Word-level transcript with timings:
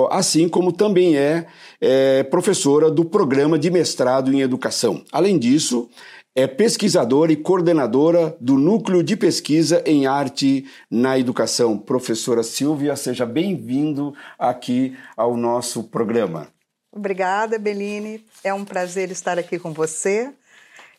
assim 0.10 0.50
como 0.50 0.72
também 0.72 1.18
é, 1.18 1.46
é, 1.80 2.24
professora 2.24 2.90
do 2.90 3.06
programa 3.06 3.58
de 3.58 3.70
mestrado 3.70 4.34
em 4.34 4.42
educação. 4.42 5.04
Além 5.12 5.38
disso, 5.38 5.90
é 6.36 6.48
pesquisadora 6.48 7.32
e 7.32 7.36
coordenadora 7.36 8.36
do 8.40 8.56
Núcleo 8.56 9.04
de 9.04 9.18
Pesquisa 9.18 9.84
em 9.86 10.06
Arte 10.06 10.66
na 10.90 11.20
Educação. 11.20 11.78
Professora 11.78 12.44
Silvia, 12.44 12.96
seja 12.96 13.26
bem-vindo 13.26 14.14
aqui 14.38 14.96
ao 15.18 15.36
nosso 15.36 15.84
programa. 15.84 16.48
Obrigada, 16.92 17.60
Beline. 17.60 18.24
É 18.44 18.54
um 18.54 18.66
prazer 18.66 19.12
estar 19.12 19.38
aqui 19.38 19.60
com 19.60 19.74
você, 19.74 20.32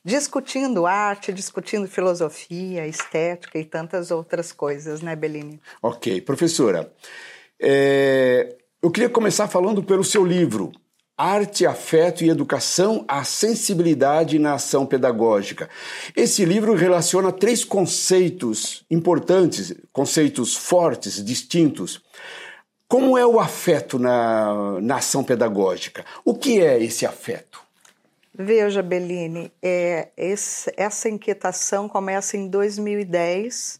discutindo 0.04 0.86
arte, 0.86 1.32
discutindo 1.32 1.88
filosofia, 1.88 2.86
estética 2.86 3.58
e 3.58 3.64
tantas 3.64 4.10
outras 4.10 4.52
coisas, 4.52 5.00
né, 5.00 5.16
Beline? 5.16 5.60
Ok. 5.82 6.20
Professora, 6.20 6.92
é, 7.60 8.56
eu 8.82 8.90
queria 8.90 9.10
começar 9.10 9.46
falando 9.46 9.82
pelo 9.82 10.02
seu 10.02 10.24
livro, 10.24 10.72
Arte, 11.16 11.66
Afeto 11.66 12.24
e 12.24 12.30
Educação, 12.30 13.04
a 13.06 13.24
Sensibilidade 13.24 14.38
na 14.38 14.54
Ação 14.54 14.86
Pedagógica. 14.86 15.68
Esse 16.16 16.46
livro 16.46 16.74
relaciona 16.74 17.30
três 17.30 17.62
conceitos 17.62 18.82
importantes, 18.90 19.74
conceitos 19.92 20.56
fortes, 20.56 21.22
distintos. 21.22 22.02
Como 22.88 23.18
é 23.18 23.26
o 23.26 23.38
afeto 23.38 23.98
na, 23.98 24.80
na 24.80 24.96
ação 24.96 25.22
pedagógica? 25.22 26.04
O 26.24 26.34
que 26.34 26.60
é 26.60 26.82
esse 26.82 27.04
afeto? 27.04 27.60
Veja, 28.32 28.82
Bellini, 28.82 29.52
é, 29.60 30.08
esse, 30.16 30.72
essa 30.76 31.08
inquietação 31.08 31.86
começa 31.86 32.36
em 32.38 32.48
2010, 32.48 33.79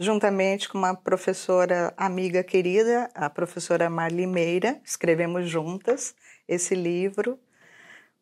juntamente 0.00 0.66
com 0.66 0.78
uma 0.78 0.94
professora 0.94 1.92
amiga 1.94 2.42
querida, 2.42 3.10
a 3.14 3.28
professora 3.28 3.90
Marli 3.90 4.26
Meira, 4.26 4.80
escrevemos 4.82 5.46
juntas 5.46 6.14
esse 6.48 6.74
livro, 6.74 7.38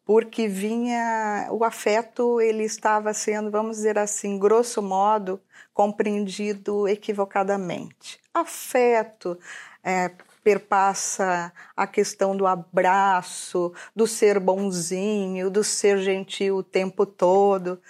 porque 0.04 0.48
vinha 0.48 1.46
o 1.52 1.62
afeto, 1.62 2.40
ele 2.40 2.64
estava 2.64 3.14
sendo, 3.14 3.48
vamos 3.48 3.76
dizer 3.76 3.96
assim, 3.96 4.40
grosso 4.40 4.82
modo, 4.82 5.40
compreendido 5.72 6.88
equivocadamente. 6.88 8.18
Afeto 8.34 9.38
é, 9.84 10.10
perpassa 10.42 11.52
a 11.76 11.86
questão 11.86 12.36
do 12.36 12.44
abraço, 12.44 13.72
do 13.94 14.04
ser 14.04 14.40
bonzinho, 14.40 15.48
do 15.48 15.62
ser 15.62 15.98
gentil 15.98 16.56
o 16.56 16.62
tempo 16.64 17.06
todo. 17.06 17.80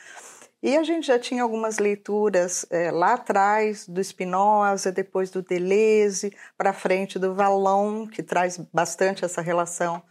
E 0.60 0.76
a 0.76 0.82
gente 0.82 1.06
já 1.06 1.18
tinha 1.18 1.44
algumas 1.44 1.78
leituras 1.78 2.66
é, 2.70 2.90
lá 2.90 3.14
atrás 3.14 3.86
do 3.86 4.02
Spinoza, 4.02 4.90
depois 4.90 5.30
do 5.30 5.40
Deleuze, 5.40 6.36
para 6.56 6.72
frente 6.72 7.16
do 7.16 7.32
Vallon, 7.32 8.08
que 8.08 8.24
traz 8.24 8.56
bastante 8.72 9.24
essa 9.24 9.40
relação 9.40 10.02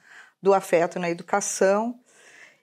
do 0.41 0.53
afeto 0.53 1.00
na 1.00 1.09
educação. 1.09 2.00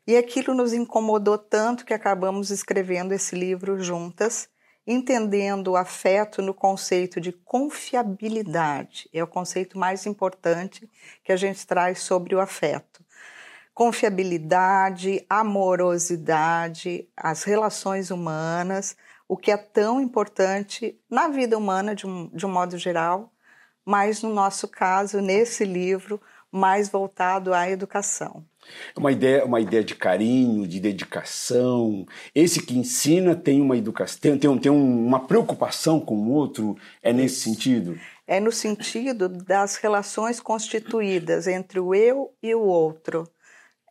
E 0.07 0.17
aquilo 0.17 0.55
nos 0.55 0.73
incomodou 0.73 1.37
tanto 1.37 1.85
que 1.85 1.93
acabamos 1.93 2.51
escrevendo 2.51 3.13
esse 3.13 3.37
livro 3.37 3.79
juntas, 3.83 4.49
entendendo 4.87 5.73
o 5.73 5.77
afeto 5.77 6.41
no 6.41 6.55
conceito 6.55 7.21
de 7.21 7.33
confiabilidade. 7.33 9.11
É 9.13 9.23
o 9.23 9.27
conceito 9.27 9.79
mais 9.79 10.07
importante 10.07 10.89
que 11.23 11.33
a 11.33 11.37
gente 11.37 11.67
traz 11.67 12.01
sobre 12.01 12.35
o 12.35 12.41
afeto 12.41 12.94
confiabilidade, 13.75 15.27
amorosidade, 15.29 17.09
as 17.17 17.43
relações 17.43 18.11
humanas, 18.11 18.97
o 19.29 19.37
que 19.37 19.51
é 19.51 19.57
tão 19.57 20.01
importante 20.01 20.97
na 21.11 21.29
vida 21.29 21.59
humana 21.59 21.95
de 21.95 22.07
um, 22.07 22.29
de 22.29 22.47
um 22.47 22.51
modo 22.51 22.79
geral, 22.79 23.33
mas 23.85 24.23
no 24.23 24.33
nosso 24.33 24.69
caso, 24.69 25.21
nesse 25.21 25.65
livro, 25.65 26.21
mais 26.53 26.89
voltado 26.89 27.53
à 27.53 27.69
educação. 27.69 28.45
É 28.97 28.99
uma 28.99 29.11
ideia, 29.11 29.45
uma 29.45 29.61
ideia 29.61 29.83
de 29.83 29.95
carinho, 29.95 30.67
de 30.69 30.79
dedicação. 30.79 32.07
Esse 32.33 32.65
que 32.65 32.79
ensina 32.79 33.35
tem 33.35 33.61
uma 33.61 33.77
educação, 33.77 34.21
tem, 34.21 34.39
tem, 34.39 34.59
tem 34.59 34.73
uma 34.73 35.27
preocupação 35.27 35.99
com 35.99 36.15
o 36.15 36.31
outro, 36.31 36.77
é 37.03 37.13
nesse 37.13 37.41
sentido? 37.41 37.99
É 38.27 38.39
no 38.39 38.53
sentido 38.53 39.29
das 39.29 39.77
relações 39.77 40.39
constituídas 40.41 41.47
entre 41.47 41.81
o 41.81 41.93
eu 41.93 42.33
e 42.43 42.55
o 42.55 42.61
outro 42.61 43.29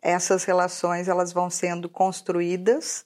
essas 0.03 0.43
relações 0.43 1.07
elas 1.07 1.31
vão 1.31 1.49
sendo 1.49 1.89
construídas, 1.89 3.05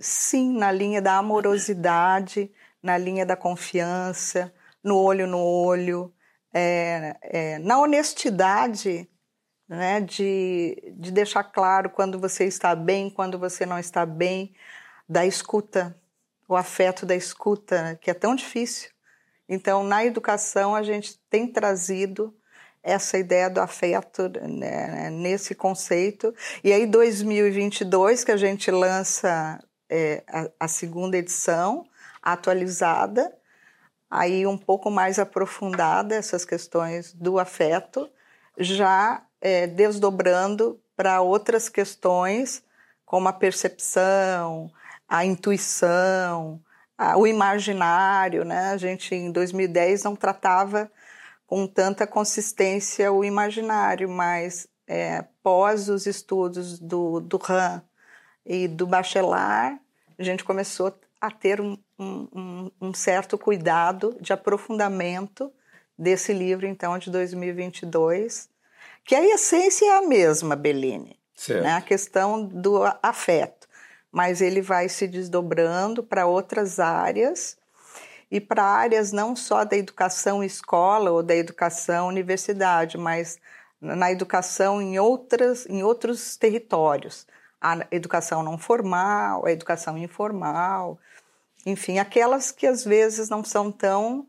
sim, 0.00 0.52
na 0.58 0.72
linha 0.72 1.00
da 1.00 1.16
amorosidade, 1.16 2.52
na 2.82 2.98
linha 2.98 3.24
da 3.24 3.36
confiança, 3.36 4.52
no 4.82 4.96
olho 4.96 5.26
no 5.26 5.38
olho, 5.38 6.12
é, 6.52 7.16
é, 7.22 7.58
na 7.58 7.78
honestidade, 7.78 9.08
né, 9.68 10.00
de, 10.00 10.94
de 10.96 11.12
deixar 11.12 11.44
claro 11.44 11.90
quando 11.90 12.18
você 12.18 12.44
está 12.44 12.74
bem, 12.74 13.10
quando 13.10 13.38
você 13.38 13.64
não 13.64 13.78
está 13.78 14.04
bem, 14.04 14.54
da 15.08 15.24
escuta, 15.24 15.96
o 16.48 16.56
afeto 16.56 17.06
da 17.06 17.14
escuta, 17.14 17.98
que 18.00 18.10
é 18.10 18.14
tão 18.14 18.34
difícil. 18.34 18.90
Então, 19.48 19.84
na 19.84 20.04
educação, 20.04 20.74
a 20.74 20.82
gente 20.82 21.18
tem 21.30 21.46
trazido 21.50 22.34
essa 22.88 23.18
ideia 23.18 23.50
do 23.50 23.60
afeto 23.60 24.28
né, 24.28 25.10
nesse 25.10 25.54
conceito. 25.54 26.34
E 26.64 26.72
aí, 26.72 26.86
2022, 26.86 28.24
que 28.24 28.32
a 28.32 28.36
gente 28.36 28.70
lança 28.70 29.62
é, 29.90 30.22
a, 30.26 30.48
a, 30.60 30.68
segunda 30.68 31.18
edição, 31.18 31.86
atualizada, 32.22 33.30
aí 34.10 34.46
um 34.46 34.56
pouco 34.56 34.90
mais 34.90 35.18
aprofundada 35.18 36.14
essas 36.14 36.46
questões 36.46 37.12
do 37.12 37.38
afeto, 37.38 38.08
já 38.56 39.22
é, 39.40 39.66
desdobrando 39.66 40.80
para 40.96 41.20
outras 41.20 41.68
questões, 41.68 42.62
como 43.04 43.28
a 43.28 43.32
percepção, 43.32 44.70
a 45.06 45.26
intuição, 45.26 46.60
a, 46.96 47.18
o 47.18 47.26
imaginário, 47.26 48.44
né? 48.44 48.70
A 48.70 48.76
gente 48.78 49.14
em 49.14 49.30
2010 49.30 50.04
não 50.04 50.16
tratava 50.16 50.90
com 51.48 51.66
tanta 51.66 52.06
consistência 52.06 53.10
o 53.10 53.24
imaginário, 53.24 54.06
mas 54.06 54.68
é, 54.86 55.24
pós 55.42 55.88
os 55.88 56.06
estudos 56.06 56.78
do, 56.78 57.20
do 57.20 57.38
RAM 57.38 57.82
e 58.44 58.68
do 58.68 58.86
Bachelard, 58.86 59.80
a 60.18 60.22
gente 60.22 60.44
começou 60.44 60.94
a 61.18 61.30
ter 61.30 61.58
um, 61.58 61.78
um, 61.98 62.28
um, 62.34 62.70
um 62.82 62.94
certo 62.94 63.38
cuidado 63.38 64.14
de 64.20 64.30
aprofundamento 64.30 65.50
desse 65.98 66.34
livro, 66.34 66.66
então, 66.66 66.98
de 66.98 67.10
2022, 67.10 68.50
que 69.02 69.14
a 69.14 69.24
essência 69.24 69.86
é 69.86 69.96
a 69.96 70.02
mesma, 70.02 70.54
Bellini, 70.54 71.18
né? 71.62 71.72
a 71.72 71.80
questão 71.80 72.44
do 72.44 72.82
afeto, 73.02 73.66
mas 74.12 74.42
ele 74.42 74.60
vai 74.60 74.86
se 74.90 75.08
desdobrando 75.08 76.02
para 76.02 76.26
outras 76.26 76.78
áreas 76.78 77.56
e 78.30 78.40
para 78.40 78.62
áreas 78.62 79.12
não 79.12 79.34
só 79.34 79.64
da 79.64 79.76
educação 79.76 80.44
escola 80.44 81.10
ou 81.10 81.22
da 81.22 81.34
educação 81.34 82.08
universidade, 82.08 82.98
mas 82.98 83.38
na 83.80 84.10
educação 84.10 84.82
em, 84.82 84.98
outras, 84.98 85.66
em 85.66 85.82
outros 85.82 86.36
territórios. 86.36 87.26
A 87.60 87.86
educação 87.90 88.42
não 88.42 88.58
formal, 88.58 89.46
a 89.46 89.52
educação 89.52 89.96
informal, 89.96 90.98
enfim, 91.66 91.98
aquelas 91.98 92.52
que 92.52 92.66
às 92.66 92.84
vezes 92.84 93.28
não 93.28 93.42
são 93.42 93.72
tão 93.72 94.26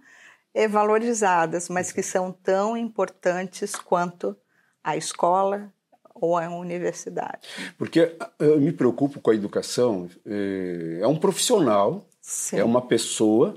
é, 0.54 0.68
valorizadas, 0.68 1.70
mas 1.70 1.92
que 1.92 2.02
são 2.02 2.32
tão 2.32 2.76
importantes 2.76 3.76
quanto 3.76 4.36
a 4.84 4.98
escola 4.98 5.72
ou 6.16 6.38
a 6.38 6.50
universidade. 6.50 7.48
Porque 7.78 8.16
eu 8.40 8.60
me 8.60 8.72
preocupo 8.72 9.20
com 9.20 9.32
a 9.32 9.36
educação, 9.36 10.10
é, 10.26 11.00
é 11.02 11.08
um 11.08 11.18
profissional, 11.18 12.04
Sim. 12.30 12.60
é 12.60 12.64
uma 12.64 12.80
pessoa 12.80 13.56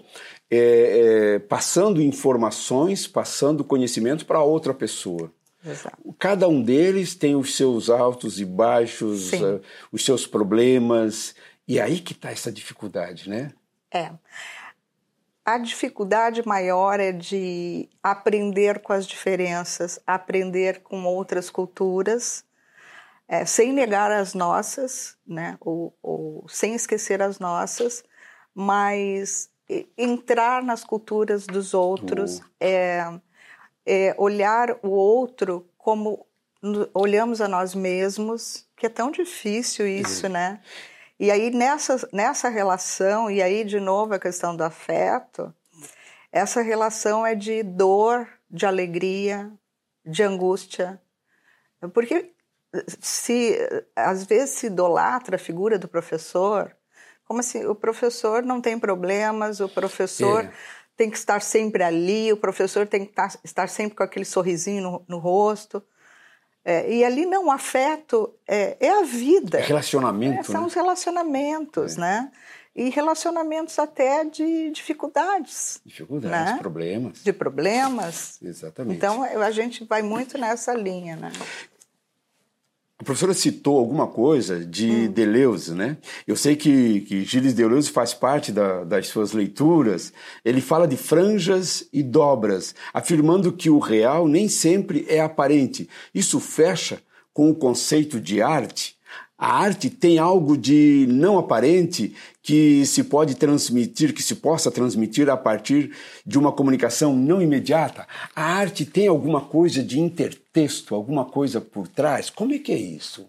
é, 0.50 1.34
é, 1.34 1.38
passando 1.38 2.00
informações, 2.00 3.06
passando 3.06 3.62
conhecimento 3.62 4.24
para 4.24 4.42
outra 4.42 4.72
pessoa. 4.72 5.30
Exato. 5.64 6.16
Cada 6.18 6.48
um 6.48 6.62
deles 6.62 7.14
tem 7.14 7.36
os 7.36 7.54
seus 7.54 7.90
altos 7.90 8.40
e 8.40 8.46
baixos, 8.46 9.30
uh, 9.34 9.60
os 9.92 10.02
seus 10.04 10.26
problemas, 10.26 11.34
e 11.68 11.78
aí 11.78 12.00
que 12.00 12.14
está 12.14 12.30
essa 12.30 12.50
dificuldade, 12.50 13.28
né? 13.28 13.52
É. 13.92 14.10
A 15.44 15.58
dificuldade 15.58 16.42
maior 16.46 16.98
é 16.98 17.12
de 17.12 17.90
aprender 18.02 18.80
com 18.80 18.94
as 18.94 19.06
diferenças, 19.06 20.00
aprender 20.06 20.80
com 20.80 21.04
outras 21.04 21.50
culturas, 21.50 22.42
é, 23.28 23.44
sem 23.44 23.72
negar 23.72 24.10
as 24.10 24.34
nossas, 24.34 25.16
né? 25.26 25.58
Ou, 25.60 25.94
ou, 26.02 26.46
sem 26.48 26.74
esquecer 26.74 27.22
as 27.22 27.38
nossas, 27.38 28.02
mas 28.54 29.50
entrar 29.96 30.62
nas 30.62 30.84
culturas 30.84 31.46
dos 31.46 31.74
outros, 31.74 32.38
uh. 32.38 32.44
é, 32.60 33.20
é 33.86 34.14
olhar 34.18 34.76
o 34.82 34.90
outro 34.90 35.66
como 35.78 36.26
olhamos 36.94 37.40
a 37.40 37.48
nós 37.48 37.74
mesmos, 37.74 38.66
que 38.76 38.86
é 38.86 38.88
tão 38.88 39.10
difícil 39.10 39.86
isso, 39.86 40.26
uhum. 40.26 40.32
né? 40.32 40.60
E 41.18 41.30
aí, 41.30 41.50
nessa, 41.50 42.08
nessa 42.12 42.48
relação, 42.48 43.30
e 43.30 43.42
aí 43.42 43.64
de 43.64 43.80
novo 43.80 44.14
a 44.14 44.18
questão 44.18 44.56
do 44.56 44.62
afeto, 44.62 45.52
essa 46.30 46.62
relação 46.62 47.26
é 47.26 47.34
de 47.34 47.62
dor, 47.62 48.28
de 48.50 48.64
alegria, 48.64 49.52
de 50.04 50.22
angústia. 50.22 51.00
Porque 51.92 52.32
se 53.00 53.58
às 53.94 54.24
vezes 54.24 54.50
se 54.50 54.66
idolatra 54.66 55.36
a 55.36 55.38
figura 55.38 55.78
do 55.78 55.88
professor, 55.88 56.74
como 57.32 57.40
assim? 57.40 57.64
O 57.64 57.74
professor 57.74 58.42
não 58.42 58.60
tem 58.60 58.78
problemas, 58.78 59.58
o 59.58 59.66
professor 59.66 60.44
é. 60.44 60.52
tem 60.94 61.08
que 61.08 61.16
estar 61.16 61.40
sempre 61.40 61.82
ali, 61.82 62.30
o 62.30 62.36
professor 62.36 62.86
tem 62.86 63.06
que 63.06 63.14
estar 63.42 63.68
sempre 63.70 63.96
com 63.96 64.02
aquele 64.02 64.26
sorrisinho 64.26 64.82
no, 64.82 65.04
no 65.08 65.18
rosto. 65.18 65.82
É, 66.62 66.92
e 66.92 67.02
ali 67.02 67.24
não, 67.24 67.46
o 67.46 67.50
afeto 67.50 68.34
é, 68.46 68.76
é 68.78 68.90
a 69.00 69.02
vida. 69.02 69.58
É 69.60 69.62
relacionamento. 69.62 70.40
É, 70.40 70.42
são 70.42 70.60
né? 70.60 70.66
os 70.66 70.74
relacionamentos, 70.74 71.96
é. 71.96 72.00
né? 72.00 72.32
E 72.76 72.90
relacionamentos 72.90 73.78
até 73.78 74.26
de 74.26 74.70
dificuldades. 74.70 75.80
Dificuldades, 75.86 76.52
né? 76.52 76.58
problemas. 76.58 77.24
De 77.24 77.32
problemas. 77.32 78.38
Exatamente. 78.42 78.96
Então 78.96 79.22
a 79.22 79.50
gente 79.50 79.84
vai 79.84 80.02
muito 80.02 80.36
nessa 80.36 80.74
linha, 80.74 81.16
né? 81.16 81.32
A 83.02 83.04
professora 83.04 83.34
citou 83.34 83.80
alguma 83.80 84.06
coisa 84.06 84.64
de 84.64 84.88
hum. 84.88 85.10
Deleuze, 85.10 85.74
né? 85.74 85.96
Eu 86.24 86.36
sei 86.36 86.54
que, 86.54 87.00
que 87.00 87.24
Gilles 87.24 87.52
Deleuze 87.52 87.90
faz 87.90 88.14
parte 88.14 88.52
da, 88.52 88.84
das 88.84 89.08
suas 89.08 89.32
leituras. 89.32 90.12
Ele 90.44 90.60
fala 90.60 90.86
de 90.86 90.96
franjas 90.96 91.84
e 91.92 92.00
dobras, 92.00 92.76
afirmando 92.94 93.52
que 93.52 93.68
o 93.68 93.80
real 93.80 94.28
nem 94.28 94.48
sempre 94.48 95.04
é 95.08 95.20
aparente. 95.20 95.88
Isso 96.14 96.38
fecha 96.38 97.02
com 97.34 97.50
o 97.50 97.56
conceito 97.56 98.20
de 98.20 98.40
arte. 98.40 98.94
A 99.42 99.58
arte 99.58 99.90
tem 99.90 100.20
algo 100.20 100.56
de 100.56 101.04
não 101.08 101.36
aparente 101.36 102.14
que 102.40 102.86
se 102.86 103.02
pode 103.02 103.34
transmitir, 103.34 104.14
que 104.14 104.22
se 104.22 104.36
possa 104.36 104.70
transmitir 104.70 105.28
a 105.28 105.36
partir 105.36 105.90
de 106.24 106.38
uma 106.38 106.52
comunicação 106.52 107.12
não 107.16 107.42
imediata. 107.42 108.06
A 108.36 108.40
arte 108.40 108.86
tem 108.86 109.08
alguma 109.08 109.40
coisa 109.40 109.82
de 109.82 109.98
intertexto, 109.98 110.94
alguma 110.94 111.24
coisa 111.24 111.60
por 111.60 111.88
trás. 111.88 112.30
Como 112.30 112.52
é 112.54 112.58
que 112.60 112.70
é 112.70 112.76
isso? 112.76 113.26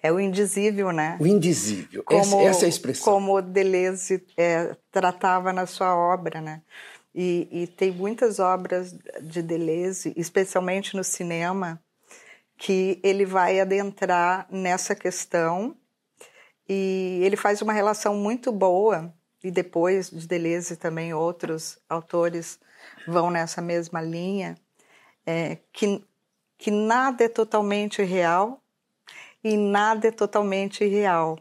É 0.00 0.12
o 0.12 0.20
indizível, 0.20 0.92
né? 0.92 1.18
O 1.20 1.26
indizível. 1.26 2.04
Como, 2.04 2.20
essa, 2.20 2.36
essa, 2.36 2.64
é 2.64 2.66
a 2.66 2.68
expressão. 2.68 3.12
Como 3.12 3.42
Deleuze 3.42 4.24
é, 4.36 4.76
tratava 4.92 5.52
na 5.52 5.66
sua 5.66 5.92
obra, 5.96 6.40
né? 6.40 6.62
E, 7.12 7.48
e 7.50 7.66
tem 7.66 7.90
muitas 7.90 8.38
obras 8.38 8.96
de 9.20 9.42
Deleuze, 9.42 10.12
especialmente 10.16 10.96
no 10.96 11.02
cinema, 11.02 11.82
que 12.58 13.00
ele 13.04 13.24
vai 13.24 13.60
adentrar 13.60 14.46
nessa 14.50 14.94
questão 14.94 15.76
e 16.68 17.20
ele 17.22 17.36
faz 17.36 17.62
uma 17.62 17.72
relação 17.72 18.16
muito 18.16 18.50
boa 18.50 19.14
e 19.42 19.50
depois 19.50 20.10
de 20.10 20.26
Deleuze 20.26 20.76
também 20.76 21.14
outros 21.14 21.78
autores 21.88 22.58
vão 23.06 23.30
nessa 23.30 23.62
mesma 23.62 24.02
linha 24.02 24.56
é, 25.24 25.58
que 25.72 26.04
que 26.58 26.72
nada 26.72 27.22
é 27.22 27.28
totalmente 27.28 28.02
real 28.02 28.60
e 29.44 29.56
nada 29.56 30.08
é 30.08 30.10
totalmente 30.10 30.82
irreal, 30.82 31.38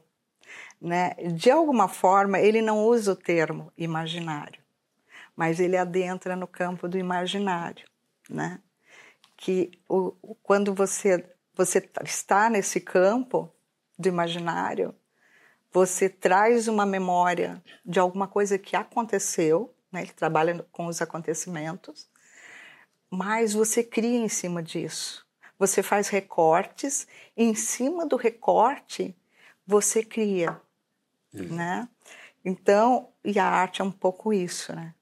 né? 0.79 1.15
De 1.33 1.49
alguma 1.49 1.87
forma 1.87 2.39
ele 2.39 2.61
não 2.61 2.85
usa 2.85 3.13
o 3.13 3.15
termo 3.15 3.73
imaginário, 3.75 4.61
mas 5.35 5.59
ele 5.59 5.75
adentra 5.75 6.35
no 6.35 6.45
campo 6.45 6.87
do 6.87 6.99
imaginário, 6.99 7.87
né? 8.29 8.59
Que 9.37 9.71
o, 9.87 10.11
quando 10.41 10.73
você, 10.73 11.23
você 11.53 11.87
está 12.03 12.49
nesse 12.49 12.81
campo 12.81 13.53
do 13.97 14.09
imaginário, 14.09 14.93
você 15.71 16.09
traz 16.09 16.67
uma 16.67 16.85
memória 16.85 17.63
de 17.85 17.99
alguma 17.99 18.27
coisa 18.27 18.57
que 18.57 18.75
aconteceu, 18.75 19.73
né? 19.91 20.01
ele 20.01 20.11
trabalha 20.11 20.65
com 20.71 20.87
os 20.87 21.01
acontecimentos, 21.01 22.09
mas 23.09 23.53
você 23.53 23.83
cria 23.83 24.17
em 24.17 24.27
cima 24.27 24.61
disso. 24.61 25.25
Você 25.59 25.81
faz 25.81 26.09
recortes, 26.09 27.07
e 27.35 27.43
em 27.43 27.55
cima 27.55 28.05
do 28.05 28.15
recorte 28.15 29.15
você 29.65 30.03
cria, 30.03 30.59
né? 31.33 31.87
Então, 32.45 33.09
e 33.23 33.37
a 33.39 33.45
arte 33.45 33.81
é 33.81 33.83
um 33.83 33.91
pouco 33.91 34.31
isso, 34.31 34.73
né? 34.73 34.93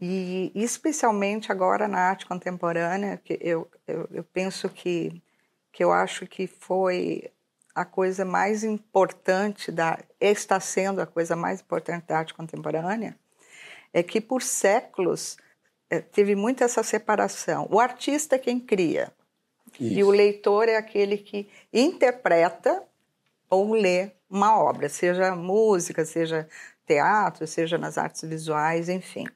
E 0.00 0.50
especialmente 0.54 1.52
agora 1.52 1.86
na 1.86 1.98
arte 1.98 2.24
contemporânea, 2.24 3.18
que 3.18 3.38
eu, 3.42 3.70
eu, 3.86 4.08
eu 4.10 4.24
penso 4.24 4.66
que, 4.70 5.22
que 5.70 5.84
eu 5.84 5.92
acho 5.92 6.26
que 6.26 6.46
foi 6.46 7.30
a 7.74 7.84
coisa 7.84 8.24
mais 8.24 8.64
importante 8.64 9.70
da 9.70 9.98
está 10.18 10.58
sendo 10.58 11.02
a 11.02 11.06
coisa 11.06 11.36
mais 11.36 11.60
importante 11.60 12.06
da 12.06 12.18
arte 12.18 12.32
contemporânea 12.32 13.16
é 13.92 14.02
que 14.02 14.20
por 14.20 14.42
séculos 14.42 15.36
é, 15.90 16.00
teve 16.00 16.34
muito 16.34 16.64
essa 16.64 16.82
separação. 16.82 17.68
O 17.70 17.78
artista 17.78 18.36
é 18.36 18.38
quem 18.38 18.58
cria 18.58 19.12
Isso. 19.78 19.98
e 19.98 20.02
o 20.02 20.10
leitor 20.10 20.68
é 20.68 20.76
aquele 20.76 21.18
que 21.18 21.48
interpreta 21.72 22.82
ou 23.50 23.74
lê 23.74 24.12
uma 24.30 24.58
obra, 24.58 24.88
seja 24.88 25.34
música, 25.34 26.04
seja 26.04 26.48
teatro, 26.86 27.46
seja 27.46 27.76
nas 27.76 27.98
artes 27.98 28.22
visuais, 28.26 28.88
enfim 28.88 29.26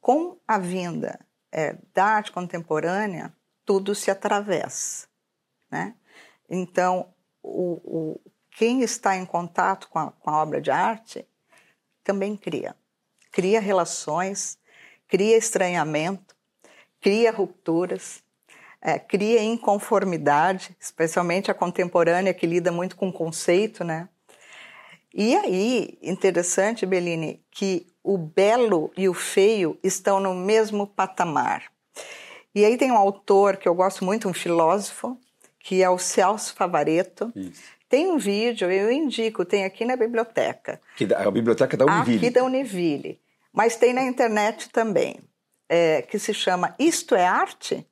com 0.00 0.38
a 0.46 0.58
vinda 0.58 1.18
é, 1.50 1.76
da 1.94 2.04
arte 2.04 2.32
contemporânea, 2.32 3.32
tudo 3.64 3.94
se 3.94 4.10
atravessa. 4.10 5.06
Né? 5.70 5.94
Então, 6.48 7.08
o, 7.42 7.80
o, 7.84 8.20
quem 8.56 8.82
está 8.82 9.16
em 9.16 9.26
contato 9.26 9.88
com 9.88 9.98
a, 9.98 10.10
com 10.10 10.30
a 10.30 10.42
obra 10.42 10.60
de 10.60 10.70
arte 10.70 11.26
também 12.02 12.36
cria. 12.36 12.74
Cria 13.30 13.60
relações, 13.60 14.58
cria 15.06 15.36
estranhamento, 15.36 16.34
cria 17.00 17.30
rupturas, 17.30 18.22
é, 18.80 18.98
cria 18.98 19.42
inconformidade, 19.42 20.76
especialmente 20.80 21.50
a 21.50 21.54
contemporânea 21.54 22.32
que 22.32 22.46
lida 22.46 22.72
muito 22.72 22.96
com 22.96 23.12
conceito, 23.12 23.84
né? 23.84 24.08
E 25.12 25.34
aí, 25.36 25.98
interessante, 26.02 26.86
Beline, 26.86 27.42
que 27.50 27.87
o 28.02 28.16
belo 28.16 28.90
e 28.96 29.08
o 29.08 29.14
feio 29.14 29.78
estão 29.82 30.20
no 30.20 30.34
mesmo 30.34 30.86
patamar. 30.86 31.64
E 32.54 32.64
aí 32.64 32.76
tem 32.76 32.90
um 32.90 32.96
autor 32.96 33.56
que 33.56 33.68
eu 33.68 33.74
gosto 33.74 34.04
muito, 34.04 34.28
um 34.28 34.34
filósofo, 34.34 35.18
que 35.58 35.82
é 35.82 35.90
o 35.90 35.98
Celso 35.98 36.54
Favareto, 36.54 37.32
Isso. 37.36 37.78
Tem 37.88 38.06
um 38.06 38.18
vídeo, 38.18 38.70
eu 38.70 38.92
indico, 38.92 39.46
tem 39.46 39.64
aqui 39.64 39.84
na 39.84 39.96
biblioteca. 39.96 40.80
Que 40.94 41.08
a 41.14 41.30
biblioteca 41.30 41.74
da 41.74 41.86
Univille. 41.86 42.18
Aqui 42.18 42.30
da 42.30 42.44
Univille. 42.44 43.20
Mas 43.50 43.76
tem 43.76 43.94
na 43.94 44.02
internet 44.02 44.68
também, 44.68 45.18
é, 45.68 46.02
que 46.02 46.18
se 46.18 46.34
chama 46.34 46.74
Isto 46.78 47.14
é 47.14 47.26
Arte? 47.26 47.86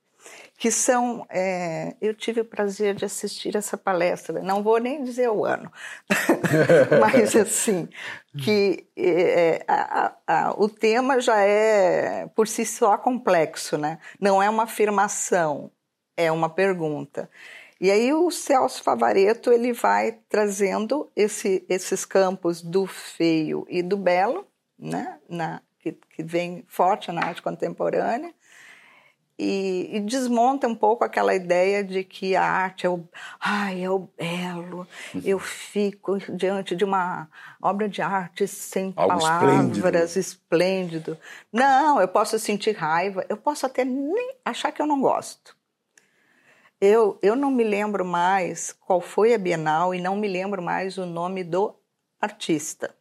Que 0.56 0.70
são. 0.70 1.26
É, 1.28 1.94
eu 2.00 2.14
tive 2.14 2.40
o 2.40 2.44
prazer 2.44 2.94
de 2.94 3.04
assistir 3.04 3.56
essa 3.56 3.76
palestra, 3.76 4.40
não 4.42 4.62
vou 4.62 4.78
nem 4.78 5.04
dizer 5.04 5.28
o 5.28 5.44
ano, 5.44 5.70
mas 7.00 7.36
assim, 7.36 7.88
que 8.42 8.86
é, 8.96 9.64
a, 9.68 10.14
a, 10.26 10.54
o 10.56 10.68
tema 10.68 11.20
já 11.20 11.40
é 11.40 12.26
por 12.34 12.48
si 12.48 12.64
só 12.64 12.96
complexo, 12.96 13.76
né? 13.76 13.98
Não 14.20 14.42
é 14.42 14.48
uma 14.48 14.64
afirmação, 14.64 15.70
é 16.16 16.32
uma 16.32 16.48
pergunta. 16.48 17.28
E 17.78 17.90
aí 17.90 18.12
o 18.14 18.30
Celso 18.30 18.82
Favareto 18.82 19.52
ele 19.52 19.74
vai 19.74 20.18
trazendo 20.30 21.10
esse, 21.14 21.64
esses 21.68 22.06
campos 22.06 22.62
do 22.62 22.86
feio 22.86 23.66
e 23.68 23.82
do 23.82 23.98
belo, 23.98 24.46
né? 24.78 25.18
Na, 25.28 25.60
que, 25.78 25.92
que 25.92 26.22
vem 26.22 26.64
forte 26.66 27.12
na 27.12 27.22
arte 27.22 27.42
contemporânea, 27.42 28.34
e, 29.38 29.90
e, 29.92 30.00
desmonta 30.00 30.66
um 30.66 30.74
pouco 30.74 31.04
aquela 31.04 31.34
ideia 31.34 31.84
de 31.84 32.02
que 32.02 32.34
a 32.34 32.42
arte 32.42 32.86
é 32.86 32.90
o, 32.90 33.06
ai, 33.38 33.84
é 33.84 33.90
o 33.90 34.08
belo. 34.16 34.88
Uhum. 35.14 35.20
Eu 35.24 35.38
fico 35.38 36.18
diante 36.34 36.74
de 36.74 36.84
uma 36.84 37.28
obra 37.60 37.86
de 37.86 38.00
arte 38.00 38.48
sem 38.48 38.94
Algo 38.96 39.18
palavras, 39.18 40.16
esplêndido. 40.16 40.18
esplêndido. 40.18 41.18
Não, 41.52 42.00
eu 42.00 42.08
posso 42.08 42.38
sentir 42.38 42.74
raiva, 42.76 43.26
eu 43.28 43.36
posso 43.36 43.66
até 43.66 43.84
nem 43.84 44.36
achar 44.42 44.72
que 44.72 44.80
eu 44.80 44.86
não 44.86 45.02
gosto. 45.02 45.54
Eu, 46.80 47.18
eu 47.22 47.36
não 47.36 47.50
me 47.50 47.64
lembro 47.64 48.06
mais 48.06 48.72
qual 48.72 49.02
foi 49.02 49.34
a 49.34 49.38
Bienal 49.38 49.94
e 49.94 50.00
não 50.00 50.16
me 50.16 50.28
lembro 50.28 50.62
mais 50.62 50.96
o 50.96 51.04
nome 51.04 51.44
do 51.44 51.74
artista, 52.18 52.94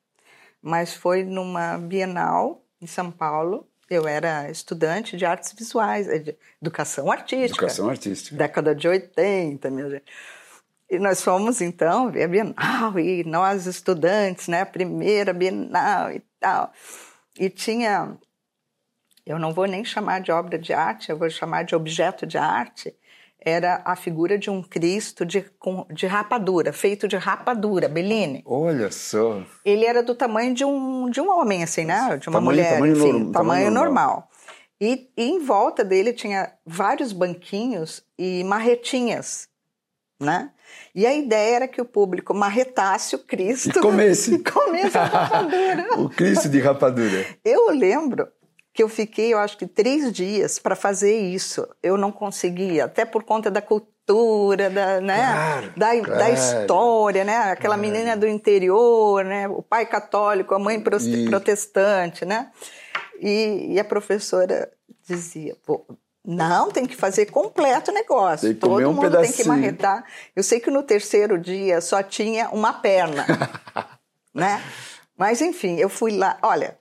mas 0.62 0.94
foi 0.94 1.24
numa 1.24 1.78
Bienal 1.78 2.62
em 2.82 2.88
São 2.88 3.10
Paulo 3.10 3.68
eu 3.90 4.08
era 4.08 4.50
estudante 4.50 5.16
de 5.16 5.26
artes 5.26 5.54
visuais, 5.54 6.08
de 6.24 6.36
educação 6.62 7.12
artística. 7.12 7.66
Educação 7.66 7.90
artística. 7.90 8.36
Década 8.36 8.74
de 8.74 8.88
80, 8.88 9.70
minha 9.70 9.90
gente. 9.90 10.06
E 10.90 11.00
nós 11.00 11.24
fomos, 11.24 11.62
então, 11.62 12.12
ver 12.12 12.24
a 12.24 12.28
Bienal, 12.28 13.00
e 13.00 13.24
nós 13.24 13.66
estudantes, 13.66 14.48
né, 14.48 14.62
a 14.62 14.66
primeira 14.66 15.34
Bienal 15.34 16.12
e 16.12 16.22
tal. 16.40 16.72
E 17.40 17.50
tinha, 17.50 18.18
eu 19.26 19.40
não 19.40 19.52
vou 19.52 19.66
nem 19.66 19.84
chamar 19.84 20.22
de 20.22 20.32
obra 20.32 20.60
de 20.60 20.74
arte, 20.74 21.10
eu 21.10 21.18
vou 21.18 21.30
chamar 21.30 21.64
de 21.64 21.76
objeto 21.76 22.26
de 22.26 22.38
arte, 22.38 22.96
era 23.46 23.84
a 23.86 23.96
figura 23.96 24.40
de 24.40 24.50
um 24.50 24.64
Cristo 24.64 25.24
de, 25.24 25.46
de 25.94 26.08
rapadura, 26.08 26.74
feito 26.74 27.08
de 27.08 27.16
rapadura, 27.16 27.88
Bellini. 27.88 28.42
Olha 28.44 28.92
só. 28.92 29.44
Ele 29.64 29.86
era 29.86 30.02
do 30.02 30.16
tamanho 30.16 30.56
de 30.56 30.66
um, 30.66 31.08
de 31.12 31.22
um 31.22 31.30
homem, 31.30 31.62
assim, 31.62 31.86
né? 31.86 32.18
De 32.18 32.28
uma 32.28 32.40
tamanho, 32.40 32.44
mulher, 32.44 32.74
tamanho, 32.74 32.94
enfim, 32.94 33.02
tamanho, 33.12 33.32
tamanho 33.32 33.72
normal. 33.72 34.06
normal. 34.08 34.30
E, 34.82 35.10
e, 35.16 35.24
em 35.24 35.40
volta 35.40 35.86
dele 35.86 36.12
tinha 36.12 36.52
vários 36.66 37.14
banquinhos 37.14 38.04
e 38.18 38.44
marretinhas, 38.44 39.48
né? 40.20 40.50
E 40.94 41.06
a 41.06 41.14
ideia 41.14 41.56
era 41.58 41.68
que 41.68 41.80
o 41.80 41.86
público 41.86 42.34
marretasse 42.34 43.16
o 43.16 43.20
Cristo. 43.20 43.78
E 43.78 43.82
comesse. 43.82 44.34
E 44.36 44.40
comesse 44.40 44.98
a 44.98 45.06
rapadura. 45.06 45.88
o 46.00 46.10
Cristo 46.10 46.50
de 46.50 46.60
rapadura. 46.60 47.26
Eu 47.46 47.70
lembro 47.70 48.28
que 48.76 48.84
eu 48.84 48.90
fiquei, 48.90 49.34
eu 49.34 49.40
acho 49.40 49.58
que 49.58 49.66
três 49.66 50.12
dias 50.12 50.60
para 50.60 50.76
fazer 50.76 51.18
isso. 51.18 51.66
Eu 51.82 51.96
não 51.98 52.12
conseguia, 52.12 52.84
até 52.84 53.06
por 53.06 53.24
conta 53.24 53.50
da 53.50 53.62
cultura, 53.62 54.70
da, 54.70 55.00
né, 55.00 55.16
claro, 55.16 55.74
da, 55.78 56.02
claro, 56.02 56.20
da 56.20 56.30
história, 56.30 57.24
né, 57.24 57.38
aquela 57.38 57.76
claro. 57.76 57.82
menina 57.82 58.18
do 58.18 58.28
interior, 58.28 59.24
né, 59.24 59.48
o 59.48 59.62
pai 59.62 59.86
católico, 59.86 60.54
a 60.54 60.60
mãe 60.60 60.84
protestante, 61.30 62.26
né, 62.26 62.52
e, 63.22 63.76
e, 63.76 63.80
a 63.80 63.84
professora 63.86 64.70
dizia, 65.08 65.56
não, 66.26 66.70
tem 66.70 66.86
que 66.86 66.98
fazer 66.98 67.28
completo 67.28 67.92
o 67.92 67.94
negócio. 67.94 68.54
Todo 68.56 68.90
um 68.90 68.92
mundo 68.92 69.04
pedacinho. 69.04 69.34
tem 69.34 69.44
que 69.44 69.48
marretar. 69.48 70.04
Eu 70.36 70.44
sei 70.44 70.60
que 70.60 70.70
no 70.70 70.84
terceiro 70.84 71.40
dia 71.40 71.80
só 71.80 72.04
tinha 72.04 72.50
uma 72.50 72.74
perna, 72.74 73.26
né? 74.34 74.62
Mas 75.18 75.40
enfim, 75.40 75.78
eu 75.78 75.88
fui 75.88 76.18
lá. 76.18 76.38
Olha, 76.42 76.78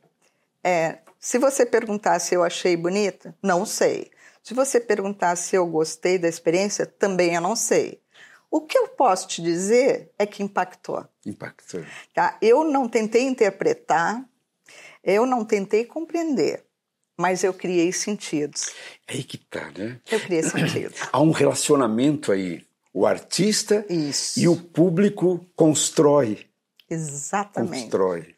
é, 0.64 0.98
se 1.24 1.38
você 1.38 1.64
perguntar 1.64 2.18
se 2.18 2.34
eu 2.34 2.44
achei 2.44 2.76
bonita, 2.76 3.34
não 3.42 3.64
sei. 3.64 4.10
Se 4.42 4.52
você 4.52 4.78
perguntar 4.78 5.36
se 5.36 5.56
eu 5.56 5.66
gostei 5.66 6.18
da 6.18 6.28
experiência, 6.28 6.84
também 6.84 7.34
eu 7.34 7.40
não 7.40 7.56
sei. 7.56 7.98
O 8.50 8.60
que 8.60 8.76
eu 8.76 8.88
posso 8.88 9.28
te 9.28 9.40
dizer 9.40 10.12
é 10.18 10.26
que 10.26 10.42
impactou. 10.42 11.02
Impactou. 11.24 11.82
Tá? 12.12 12.36
Eu 12.42 12.62
não 12.62 12.86
tentei 12.86 13.22
interpretar, 13.22 14.22
eu 15.02 15.24
não 15.24 15.46
tentei 15.46 15.86
compreender, 15.86 16.62
mas 17.16 17.42
eu 17.42 17.54
criei 17.54 17.90
sentidos. 17.90 18.70
É 19.08 19.14
aí 19.14 19.24
que 19.24 19.38
tá, 19.38 19.72
né? 19.74 19.98
Eu 20.10 20.20
criei 20.20 20.42
sentidos. 20.42 21.00
Há 21.10 21.22
um 21.22 21.30
relacionamento 21.30 22.32
aí. 22.32 22.66
O 22.92 23.06
artista 23.06 23.86
Isso. 23.88 24.38
e 24.38 24.46
o 24.46 24.56
público 24.56 25.40
constrói. 25.56 26.46
Exatamente. 26.90 27.84
Constrói. 27.84 28.34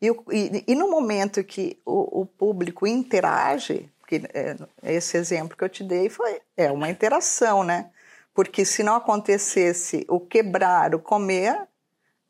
E, 0.00 0.08
e, 0.08 0.64
e 0.68 0.74
no 0.74 0.90
momento 0.90 1.42
que 1.44 1.78
o, 1.84 2.22
o 2.22 2.26
público 2.26 2.86
interage, 2.86 3.88
que 4.06 4.22
é, 4.34 4.56
esse 4.82 5.16
exemplo 5.16 5.56
que 5.56 5.64
eu 5.64 5.68
te 5.68 5.84
dei 5.84 6.08
foi 6.08 6.40
é 6.56 6.70
uma 6.70 6.90
interação, 6.90 7.62
né? 7.62 7.90
Porque 8.34 8.64
se 8.64 8.82
não 8.82 8.94
acontecesse 8.94 10.04
o 10.08 10.20
quebrar, 10.20 10.94
o 10.94 10.98
comer, 10.98 11.68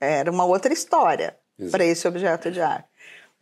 era 0.00 0.30
uma 0.30 0.44
outra 0.44 0.73
história 0.73 1.37
para 1.70 1.85
esse 1.85 2.09
objeto 2.09 2.50
de 2.50 2.61
arte. 2.61 2.88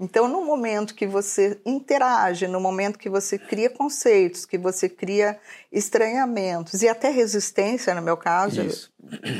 Então, 0.00 0.28
no 0.28 0.44
momento 0.44 0.94
que 0.94 1.06
você 1.06 1.60
interage, 1.66 2.46
no 2.46 2.60
momento 2.60 2.98
que 2.98 3.08
você 3.08 3.36
cria 3.36 3.68
conceitos, 3.68 4.46
que 4.46 4.56
você 4.56 4.88
cria 4.88 5.38
estranhamentos 5.72 6.82
e 6.82 6.88
até 6.88 7.10
resistência, 7.10 7.94
no 7.94 8.02
meu 8.02 8.16
caso, 8.16 8.62
Isso. 8.62 8.92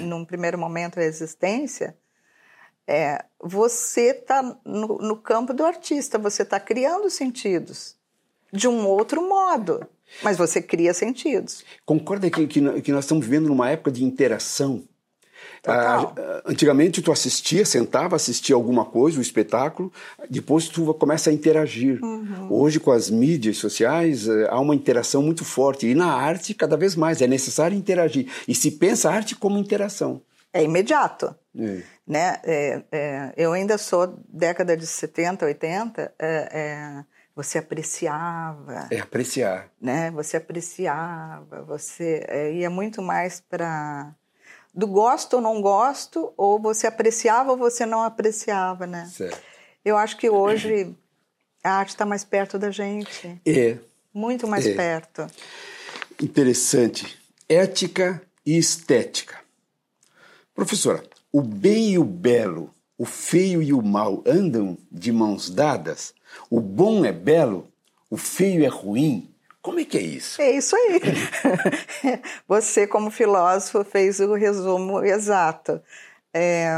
num 0.03 0.25
primeiro 0.25 0.59
momento, 0.59 0.97
resistência, 0.97 1.97
é, 2.89 3.23
você 3.39 4.13
está 4.13 4.43
no, 4.65 4.99
no, 4.99 5.17
campo 5.17 5.53
do 5.53 5.65
artista, 5.65 6.19
você 6.19 6.43
está 6.43 6.59
criando 6.59 7.11
sentidos 7.11 7.95
de 8.51 8.67
um 8.67 8.87
outro 8.87 9.29
modo, 9.29 9.87
mas 10.23 10.39
você 10.39 10.63
cria 10.63 10.95
sentidos. 10.95 11.63
Concorda 11.85 12.31
que, 12.31 12.47
que, 12.47 12.81
que 12.81 12.93
nós 12.93 13.05
estamos 13.05 13.27
vivendo 13.27 13.49
numa 13.49 13.69
época 13.71 13.91
de 13.91 14.03
interação? 14.03 14.83
Ah, 15.67 16.13
antigamente 16.47 17.03
tu 17.03 17.13
assistia, 17.13 17.65
sentava, 17.65 18.17
assistia 18.17 18.55
alguma 18.55 18.85
coisa, 18.85 19.17
o 19.17 19.19
um 19.19 19.23
espetáculo, 19.23 19.93
depois 20.31 20.69
tu 20.69 20.95
começa 20.95 21.29
a 21.29 21.33
interagir. 21.33 22.03
Uhum. 22.03 22.47
Hoje 22.51 22.81
com 22.81 22.91
as 22.91 23.11
mídias 23.11 23.59
sociais 23.59 24.27
eh, 24.29 24.49
há 24.49 24.59
uma 24.59 24.75
interação 24.75 25.23
muito 25.23 25.45
forte 25.45 25.87
e 25.87 25.95
na 25.95 26.13
arte 26.13 26.55
cada 26.55 26.77
vez 26.77 26.95
mais 26.95 27.21
é 27.21 27.27
necessário 27.27 27.77
interagir 27.77 28.31
e 28.47 28.55
se 28.55 28.71
pensa 28.71 29.11
a 29.11 29.15
arte 29.15 29.37
como 29.37 29.59
interação. 29.59 30.23
É 30.53 30.63
imediato. 30.63 31.35
É. 31.59 31.83
Né? 32.09 32.41
É, 32.43 32.83
é, 32.91 33.35
eu 33.37 33.53
ainda 33.53 33.77
sou 33.77 34.19
década 34.31 34.75
de 34.75 34.87
70, 34.87 35.45
80, 35.45 36.15
é, 36.19 36.49
é, 36.51 37.05
você 37.37 37.59
apreciava. 37.59 38.89
É 38.91 38.99
apreciar. 38.99 39.69
Né? 39.79 40.11
Você 40.13 40.39
apreciava, 40.39 41.63
você 41.65 42.25
é, 42.27 42.51
ia 42.51 42.71
muito 42.71 43.03
mais 43.03 43.41
para 43.41 44.15
do 44.75 44.87
gosto 44.87 45.35
ou 45.35 45.43
não 45.43 45.61
gosto, 45.61 46.33
ou 46.37 46.59
você 46.59 46.87
apreciava 46.87 47.51
ou 47.51 47.59
você 47.59 47.85
não 47.85 48.03
apreciava, 48.03 48.87
né? 48.87 49.11
Certo. 49.13 49.43
Eu 49.85 49.97
acho 49.97 50.17
que 50.17 50.31
hoje 50.31 50.95
a 51.65 51.73
arte 51.73 51.91
está 51.91 52.07
mais 52.07 52.25
perto 52.25 52.59
da 52.59 52.71
gente. 52.71 53.41
É. 53.45 53.77
Muito 54.15 54.47
mais 54.47 54.67
é. 54.67 54.75
perto. 54.75 55.27
Interessante. 56.23 57.19
Ética 57.49 58.23
e 58.47 58.57
estética. 58.57 59.37
Professora, 60.55 61.03
o 61.33 61.43
bem 61.43 61.93
e 61.93 61.99
o 61.99 62.05
belo, 62.05 62.71
o 62.97 63.05
feio 63.05 63.63
e 63.63 63.73
o 63.73 63.83
mal 63.83 64.23
andam 64.27 64.77
de 64.91 65.13
mãos 65.13 65.51
dadas? 65.51 66.15
O 66.51 66.61
bom 66.61 67.05
é 67.05 67.13
belo, 67.13 67.69
o 68.11 68.17
feio 68.17 68.65
é 68.65 68.69
ruim? 68.69 69.31
Como 69.61 69.81
é 69.81 69.85
que 69.85 69.99
é 69.99 70.03
isso? 70.03 70.41
É 70.41 70.51
isso 70.53 70.75
aí. 70.75 71.01
Você, 72.49 72.87
como 72.87 73.11
filósofo, 73.11 73.85
fez 73.85 74.21
o 74.21 74.35
resumo 74.35 75.05
exato. 75.05 75.81
É, 76.33 76.73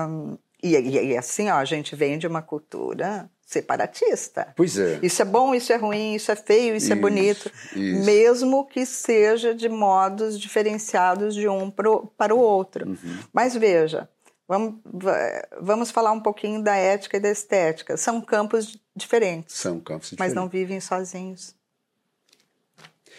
e, 0.63 0.75
e, 0.75 1.07
e, 1.13 1.17
assim, 1.17 1.49
ó, 1.49 1.57
a 1.57 1.65
gente 1.65 1.95
vem 1.95 2.19
de 2.19 2.27
uma 2.27 2.43
cultura 2.43 3.31
separatista. 3.51 4.53
Pois 4.57 4.79
é. 4.79 5.01
Isso 5.03 5.21
é 5.21 5.25
bom, 5.25 5.55
isso 5.55 5.73
é 5.73 5.77
ruim, 5.77 6.15
isso 6.15 6.31
é 6.31 6.37
feio, 6.37 6.77
isso, 6.77 6.87
é 6.87 6.91
isso 6.91 6.93
é 6.93 6.97
bonito. 6.97 7.51
Isso. 7.75 8.05
Mesmo 8.05 8.65
que 8.65 8.87
seja 8.87 9.55
de 9.55 9.69
modos 9.69 10.39
diferenciados 10.39 11.35
de 11.35 11.49
um 11.49 11.71
pro, 11.71 12.07
para 12.17 12.35
o 12.35 12.39
outro. 12.39 12.89
Uhum. 12.89 13.19
Mas 13.33 13.57
veja, 13.57 14.09
Vamos, 14.51 14.81
vamos 15.61 15.93
falar 15.93 16.11
um 16.11 16.19
pouquinho 16.19 16.61
da 16.61 16.75
ética 16.75 17.19
e 17.19 17.21
da 17.21 17.31
estética. 17.31 17.97
São 17.97 18.21
campos 18.21 18.77
diferentes. 18.97 19.55
São 19.55 19.79
campos 19.79 20.11
diferentes. 20.11 20.19
Mas 20.19 20.35
não 20.35 20.49
vivem 20.49 20.81
sozinhos. 20.81 21.55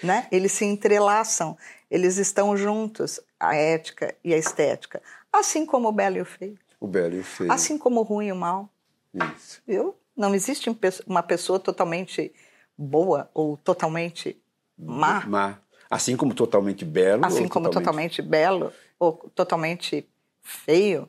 Né? 0.04 0.28
Eles 0.30 0.52
se 0.52 0.66
entrelaçam, 0.66 1.58
eles 1.90 2.18
estão 2.18 2.58
juntos, 2.58 3.18
a 3.40 3.56
ética 3.56 4.14
e 4.22 4.34
a 4.34 4.38
estética. 4.38 5.02
Assim 5.32 5.66
como 5.66 5.88
o 5.88 5.92
belo 5.94 6.18
e 6.18 6.22
o 6.22 6.26
feio. 6.26 6.60
O 6.82 6.86
belo 6.86 7.16
e 7.16 7.20
o 7.22 7.24
feio. 7.24 7.50
Assim 7.50 7.78
como 7.78 8.02
o 8.02 8.04
ruim 8.04 8.28
e 8.28 8.32
o 8.34 8.36
mal. 8.36 8.70
Isso. 9.14 9.62
Viu? 9.66 9.96
Não 10.14 10.36
existe 10.36 10.70
uma 11.08 11.24
pessoa 11.24 11.62
totalmente 11.62 12.34
boa 12.78 13.32
ou 13.34 13.56
totalmente 13.56 14.38
má. 14.78 15.26
má. 15.26 15.60
Assim 15.90 16.18
como 16.18 16.34
totalmente 16.34 16.84
belo. 16.84 17.26
Assim 17.26 17.48
como 17.48 17.70
totalmente... 17.70 18.18
totalmente 18.18 18.22
belo 18.22 18.74
ou 19.00 19.14
totalmente 19.34 20.06
feio. 20.42 21.08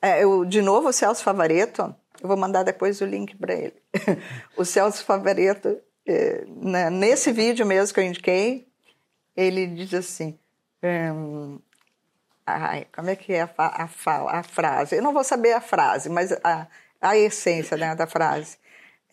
É. 0.00 0.22
Eu, 0.22 0.44
de 0.44 0.62
novo, 0.62 0.88
o 0.88 0.92
Celso 0.92 1.22
Favareto, 1.22 1.94
eu 2.22 2.28
vou 2.28 2.36
mandar 2.36 2.62
depois 2.62 3.00
o 3.00 3.06
link 3.06 3.36
para 3.36 3.54
ele. 3.54 3.74
o 4.56 4.64
Celso 4.64 5.04
Favareto, 5.04 5.78
é, 6.06 6.44
né, 6.46 6.90
nesse 6.90 7.32
vídeo 7.32 7.66
mesmo 7.66 7.94
que 7.94 8.00
eu 8.00 8.04
indiquei, 8.04 8.66
ele 9.36 9.66
diz 9.66 9.94
assim: 9.94 10.38
hum, 10.82 11.58
ai, 12.46 12.86
como 12.94 13.10
é 13.10 13.16
que 13.16 13.32
é 13.32 13.42
a, 13.42 13.50
a, 13.56 13.84
a, 13.84 14.38
a, 14.38 14.42
frase? 14.42 14.96
Eu 14.96 15.02
não 15.02 15.12
vou 15.12 15.24
saber 15.24 15.52
a 15.52 15.60
frase, 15.60 16.08
mas 16.08 16.32
a, 16.44 16.66
a 17.00 17.16
essência 17.16 17.76
né, 17.76 17.94
da 17.94 18.06
frase. 18.06 18.58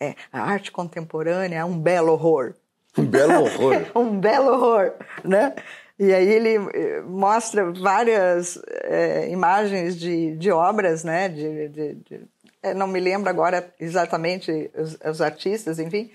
É, 0.00 0.14
a 0.32 0.42
arte 0.42 0.70
contemporânea 0.70 1.58
é 1.58 1.64
um 1.64 1.78
belo 1.78 2.12
horror. 2.12 2.54
Um 2.96 3.04
belo 3.04 3.44
horror. 3.44 3.86
um 3.96 4.18
belo 4.20 4.52
horror, 4.52 4.92
né? 5.24 5.54
E 5.98 6.14
aí 6.14 6.28
ele 6.28 6.56
eh, 6.74 7.00
mostra 7.02 7.72
várias 7.72 8.60
é, 8.84 9.28
imagens 9.30 9.98
de, 9.98 10.36
de 10.36 10.50
obras, 10.50 11.02
né? 11.02 11.28
De, 11.28 11.68
de, 11.68 11.94
de, 11.94 12.20
eh, 12.62 12.72
não 12.72 12.86
me 12.86 13.00
lembro 13.00 13.28
agora 13.28 13.74
exatamente 13.80 14.70
os, 14.76 14.96
os, 15.04 15.20
artistas, 15.20 15.80
enfim, 15.80 16.10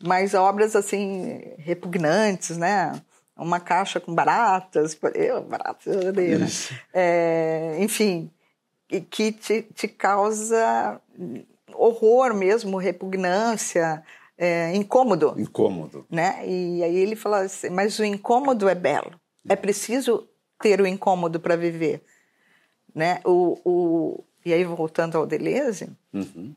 mas 0.00 0.32
obras 0.32 0.76
assim 0.76 1.42
repugnantes, 1.58 2.56
né? 2.56 2.92
Uma 3.36 3.58
caixa 3.58 3.98
com 3.98 4.14
baratas, 4.14 4.96
eu, 5.14 5.42
baratas, 5.42 5.86
eu 5.86 6.08
odeio, 6.08 6.38
né? 6.38 6.46
É, 6.94 7.76
enfim, 7.80 8.30
que 9.10 9.32
te, 9.32 9.62
te 9.74 9.88
causa 9.88 11.00
horror 11.74 12.32
mesmo, 12.32 12.78
repugnância, 12.78 14.02
é, 14.38 14.74
incômodo. 14.74 15.34
Incômodo. 15.38 16.06
Né? 16.10 16.46
E 16.46 16.82
aí 16.82 16.96
ele 16.96 17.16
fala 17.16 17.40
assim, 17.40 17.70
mas 17.70 17.98
o 17.98 18.04
incômodo 18.04 18.68
é 18.68 18.74
belo. 18.74 19.18
É 19.48 19.56
preciso 19.56 20.28
ter 20.60 20.80
o 20.80 20.86
incômodo 20.86 21.40
para 21.40 21.56
viver. 21.56 22.02
Né? 22.94 23.20
O, 23.24 23.58
o, 23.64 24.24
e 24.44 24.52
aí, 24.52 24.64
voltando 24.64 25.16
ao 25.16 25.26
Deleuze, 25.26 25.90
uhum. 26.12 26.54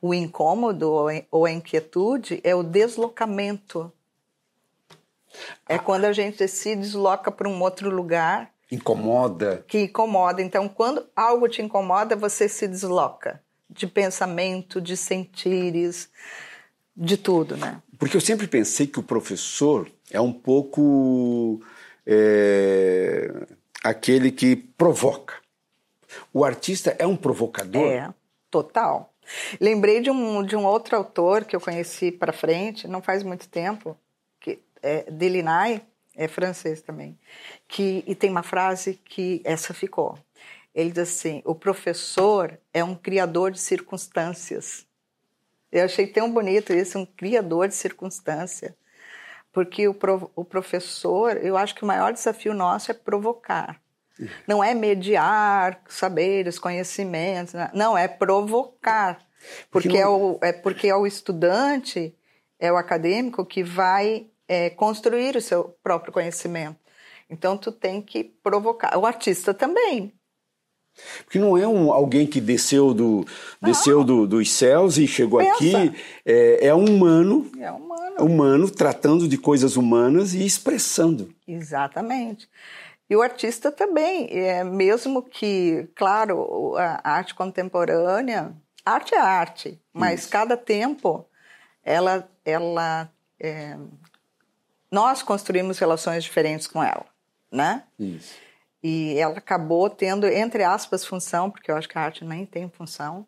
o 0.00 0.14
incômodo 0.14 0.92
ou 1.30 1.44
a 1.44 1.50
inquietude 1.50 2.40
é 2.42 2.54
o 2.54 2.62
deslocamento. 2.62 3.92
É 5.68 5.76
ah. 5.76 5.78
quando 5.78 6.04
a 6.04 6.12
gente 6.12 6.46
se 6.48 6.76
desloca 6.76 7.30
para 7.30 7.48
um 7.48 7.60
outro 7.62 7.90
lugar. 7.90 8.52
Incomoda. 8.70 9.64
Que 9.66 9.84
incomoda. 9.84 10.42
Então, 10.42 10.68
quando 10.68 11.06
algo 11.14 11.48
te 11.48 11.62
incomoda, 11.62 12.16
você 12.16 12.48
se 12.48 12.66
desloca 12.66 13.42
de 13.68 13.86
pensamento, 13.86 14.80
de 14.80 14.96
sentires, 14.96 16.10
de 16.96 17.16
tudo, 17.16 17.56
né? 17.56 17.82
Porque 17.98 18.16
eu 18.16 18.20
sempre 18.20 18.46
pensei 18.46 18.86
que 18.86 19.00
o 19.00 19.02
professor 19.02 19.90
é 20.10 20.20
um 20.20 20.32
pouco 20.32 21.60
é, 22.06 23.30
aquele 23.82 24.30
que 24.30 24.56
provoca. 24.56 25.34
O 26.32 26.44
artista 26.44 26.94
é 26.98 27.06
um 27.06 27.16
provocador? 27.16 27.90
É, 27.90 28.12
total. 28.50 29.12
Lembrei 29.60 30.00
de 30.00 30.10
um, 30.10 30.42
de 30.42 30.56
um 30.56 30.64
outro 30.64 30.96
autor 30.96 31.44
que 31.44 31.54
eu 31.54 31.60
conheci 31.60 32.10
para 32.10 32.32
frente, 32.32 32.88
não 32.88 33.00
faz 33.00 33.22
muito 33.22 33.48
tempo, 33.48 33.96
que 34.40 34.58
é 34.82 35.10
Delinay, 35.10 35.80
é 36.14 36.28
francês 36.28 36.82
também, 36.82 37.18
que, 37.66 38.04
e 38.06 38.14
tem 38.14 38.30
uma 38.30 38.42
frase 38.42 39.00
que 39.04 39.40
essa 39.44 39.72
ficou. 39.72 40.18
Ele 40.74 40.90
diz 40.90 41.10
assim: 41.10 41.42
o 41.44 41.54
professor 41.54 42.58
é 42.72 42.82
um 42.82 42.94
criador 42.94 43.50
de 43.50 43.60
circunstâncias. 43.60 44.86
Eu 45.72 45.86
achei 45.86 46.06
tão 46.06 46.30
bonito 46.30 46.72
isso, 46.72 46.98
um 46.98 47.06
criador 47.06 47.66
de 47.66 47.74
circunstância. 47.74 48.76
Porque 49.50 49.88
o, 49.88 49.94
pro, 49.94 50.30
o 50.36 50.44
professor, 50.44 51.36
eu 51.38 51.56
acho 51.56 51.74
que 51.74 51.82
o 51.82 51.86
maior 51.86 52.12
desafio 52.12 52.52
nosso 52.52 52.90
é 52.90 52.94
provocar. 52.94 53.80
Não 54.46 54.62
é 54.62 54.74
mediar 54.74 55.82
saberes, 55.88 56.58
conhecimentos, 56.58 57.54
né? 57.54 57.70
não, 57.74 57.96
é 57.96 58.06
provocar. 58.06 59.18
Porque, 59.70 59.88
não... 59.88 59.96
é, 59.96 60.08
o, 60.08 60.38
é 60.42 60.52
porque 60.52 60.88
é 60.88 60.94
o 60.94 61.06
estudante, 61.06 62.14
é 62.58 62.70
o 62.70 62.76
acadêmico 62.76 63.44
que 63.44 63.64
vai 63.64 64.26
é, 64.46 64.70
construir 64.70 65.36
o 65.36 65.40
seu 65.40 65.76
próprio 65.82 66.12
conhecimento. 66.12 66.78
Então, 67.28 67.56
tu 67.56 67.72
tem 67.72 68.02
que 68.02 68.22
provocar. 68.22 68.96
O 68.98 69.06
artista 69.06 69.54
também. 69.54 70.12
Porque 71.24 71.38
não 71.38 71.56
é 71.56 71.66
um, 71.66 71.92
alguém 71.92 72.26
que 72.26 72.40
desceu, 72.40 72.92
do, 72.92 73.26
desceu 73.60 74.04
do, 74.04 74.26
dos 74.26 74.50
céus 74.50 74.98
e 74.98 75.06
chegou 75.06 75.40
Pensa. 75.40 75.54
aqui. 75.54 75.94
É, 76.24 76.66
é 76.68 76.74
um 76.74 76.84
humano. 76.84 77.50
É 77.58 77.70
humano. 77.70 78.16
Humano 78.20 78.70
tratando 78.70 79.26
de 79.26 79.38
coisas 79.38 79.76
humanas 79.76 80.34
e 80.34 80.44
expressando. 80.44 81.34
Exatamente. 81.48 82.48
E 83.08 83.16
o 83.16 83.22
artista 83.22 83.70
também, 83.70 84.28
é, 84.30 84.64
mesmo 84.64 85.22
que, 85.22 85.88
claro, 85.94 86.74
a 86.76 87.10
arte 87.10 87.34
contemporânea, 87.34 88.54
arte 88.84 89.14
é 89.14 89.18
arte, 89.18 89.80
mas 89.92 90.20
Isso. 90.20 90.30
cada 90.30 90.56
tempo 90.56 91.26
ela, 91.84 92.28
ela 92.44 93.10
é, 93.40 93.76
nós 94.90 95.22
construímos 95.22 95.78
relações 95.78 96.24
diferentes 96.24 96.66
com 96.66 96.82
ela, 96.82 97.04
né? 97.50 97.84
Isso. 97.98 98.34
E 98.82 99.16
ela 99.16 99.38
acabou 99.38 99.88
tendo, 99.88 100.26
entre 100.26 100.64
aspas, 100.64 101.04
função, 101.04 101.50
porque 101.50 101.70
eu 101.70 101.76
acho 101.76 101.88
que 101.88 101.96
a 101.96 102.02
arte 102.02 102.24
nem 102.24 102.44
tem 102.44 102.68
função. 102.68 103.24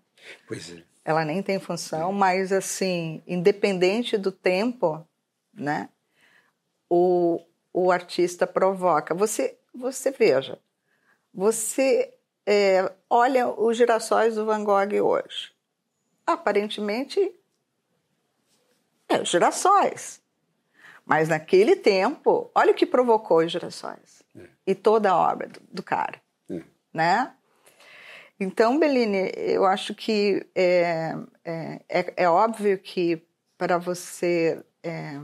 Pois 0.49 0.73
é. 0.73 0.83
Ela 1.05 1.25
nem 1.25 1.43
tem 1.43 1.61
função, 1.61 2.13
mas 2.13 2.51
assim, 2.51 3.23
independente 3.27 4.17
do 4.17 4.33
tempo, 4.33 5.07
né? 5.53 5.91
O, 6.91 7.41
o 7.73 7.93
artista 7.93 8.47
provoca. 8.47 9.15
Você, 9.15 9.57
você 9.73 10.11
veja, 10.11 10.59
você 11.33 12.13
é, 12.47 12.91
olha 13.09 13.49
os 13.49 13.77
girassóis 13.77 14.35
do 14.35 14.47
Van 14.47 14.65
Gogh 14.65 15.01
hoje. 15.03 15.53
Aparentemente, 16.27 17.33
é 19.09 19.25
girassóis. 19.25 20.21
Mas 21.05 21.29
naquele 21.29 21.77
tempo, 21.77 22.51
olha 22.55 22.73
o 22.73 22.75
que 22.75 22.87
provocou 22.87 23.39
os 23.39 23.53
girassóis 23.53 24.24
é. 24.37 24.43
e 24.67 24.75
toda 24.75 25.11
a 25.11 25.17
obra 25.17 25.49
do, 25.49 25.61
do 25.73 25.83
cara, 25.83 26.21
é. 26.51 26.61
né? 26.93 27.33
Então, 28.39 28.79
Beline, 28.79 29.31
eu 29.37 29.65
acho 29.65 29.95
que 29.95 30.45
é, 30.55 31.15
é, 31.45 31.81
é, 31.89 32.15
é 32.17 32.29
óbvio 32.29 32.77
que 32.79 33.23
para 33.57 33.79
você, 33.79 34.61
é, 34.83 35.21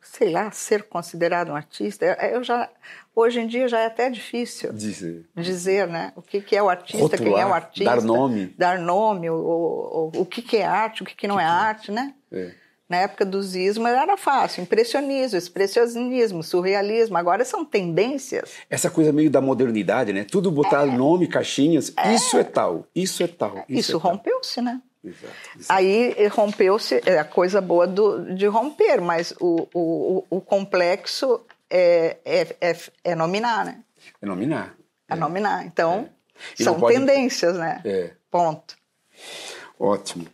sei 0.00 0.30
lá, 0.30 0.50
ser 0.52 0.84
considerado 0.84 1.50
um 1.50 1.56
artista, 1.56 2.06
eu 2.06 2.44
já 2.44 2.70
hoje 3.14 3.40
em 3.40 3.46
dia 3.46 3.66
já 3.66 3.80
é 3.80 3.86
até 3.86 4.08
difícil 4.08 4.72
dizer, 4.72 5.28
dizer 5.34 5.88
né? 5.88 6.12
O 6.14 6.22
que, 6.22 6.40
que 6.40 6.56
é 6.56 6.62
o 6.62 6.68
artista, 6.68 6.98
Rotular, 6.98 7.32
quem 7.32 7.40
é 7.40 7.46
o 7.46 7.52
artista, 7.52 7.96
dar 7.96 8.02
nome, 8.02 8.46
dar 8.56 8.78
nome, 8.78 9.28
o, 9.28 9.34
o, 9.34 10.10
o, 10.14 10.20
o 10.22 10.26
que, 10.26 10.42
que 10.42 10.56
é 10.56 10.64
arte, 10.64 11.02
o 11.02 11.06
que, 11.06 11.16
que 11.16 11.26
não 11.26 11.36
que 11.36 11.42
é 11.42 11.46
arte, 11.46 11.90
né? 11.90 12.14
É. 12.30 12.54
Na 12.90 12.96
época 12.96 13.24
do 13.24 13.40
zismo 13.40 13.86
era 13.86 14.16
fácil, 14.16 14.62
impressionismo, 14.62 15.38
expressionismo, 15.38 16.42
surrealismo. 16.42 17.16
Agora 17.16 17.44
são 17.44 17.64
tendências. 17.64 18.50
Essa 18.68 18.90
coisa 18.90 19.12
meio 19.12 19.30
da 19.30 19.40
modernidade, 19.40 20.12
né? 20.12 20.26
Tudo 20.28 20.50
botar 20.50 20.88
é. 20.88 20.90
nome, 20.90 21.28
caixinhas. 21.28 21.92
É. 21.96 22.12
Isso 22.12 22.36
é 22.36 22.42
tal, 22.42 22.84
isso 22.92 23.22
é 23.22 23.28
tal. 23.28 23.58
Isso, 23.68 23.92
isso 23.92 23.96
é 23.96 24.00
rompeu-se, 24.00 24.60
né? 24.60 24.82
Exato, 25.04 25.34
exato. 25.56 25.72
Aí 25.72 26.14
eh, 26.18 26.26
rompeu-se 26.26 27.00
é 27.06 27.20
a 27.20 27.24
coisa 27.24 27.60
boa 27.60 27.86
do, 27.86 28.34
de 28.34 28.46
romper, 28.48 29.00
mas 29.00 29.32
o, 29.40 29.68
o, 29.72 30.24
o 30.28 30.40
complexo 30.40 31.40
é, 31.70 32.16
é, 32.24 32.56
é, 32.60 32.76
é, 33.04 33.14
nominar, 33.14 33.64
né? 33.64 33.84
É 34.20 34.26
nominar. 34.26 34.74
É, 35.08 35.14
nominar. 35.14 35.64
Então, 35.64 36.08
são 36.56 36.78
pode... 36.80 36.96
tendências, 36.96 37.56
né? 37.56 37.80
É. 37.84 38.10
Ponto. 38.28 38.76
Ótimo. 39.78 40.26